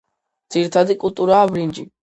[0.55, 1.91] ძირითადი კულტურაა ბრინჯი.